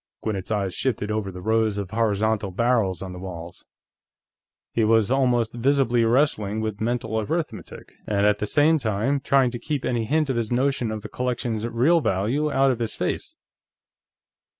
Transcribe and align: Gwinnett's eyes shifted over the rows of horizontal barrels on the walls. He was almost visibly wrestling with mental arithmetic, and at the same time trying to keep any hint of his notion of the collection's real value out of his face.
Gwinnett's 0.23 0.49
eyes 0.49 0.73
shifted 0.73 1.11
over 1.11 1.31
the 1.31 1.43
rows 1.43 1.77
of 1.77 1.91
horizontal 1.91 2.49
barrels 2.49 3.03
on 3.03 3.13
the 3.13 3.19
walls. 3.19 3.67
He 4.73 4.83
was 4.83 5.11
almost 5.11 5.53
visibly 5.53 6.03
wrestling 6.05 6.59
with 6.59 6.81
mental 6.81 7.19
arithmetic, 7.19 7.91
and 8.07 8.25
at 8.25 8.39
the 8.39 8.47
same 8.47 8.79
time 8.79 9.19
trying 9.19 9.51
to 9.51 9.59
keep 9.59 9.85
any 9.85 10.05
hint 10.05 10.31
of 10.31 10.37
his 10.37 10.51
notion 10.51 10.89
of 10.89 11.03
the 11.03 11.07
collection's 11.09 11.67
real 11.67 12.01
value 12.01 12.51
out 12.51 12.71
of 12.71 12.79
his 12.79 12.95
face. 12.95 13.35